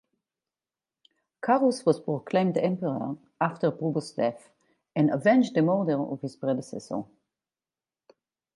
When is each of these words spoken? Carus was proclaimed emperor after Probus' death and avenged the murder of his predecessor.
Carus 1.43 1.85
was 1.85 1.99
proclaimed 1.99 2.57
emperor 2.57 3.17
after 3.39 3.69
Probus' 3.69 4.09
death 4.13 4.49
and 4.95 5.11
avenged 5.11 5.53
the 5.53 5.61
murder 5.61 6.01
of 6.01 6.21
his 6.23 6.35
predecessor. 6.35 7.03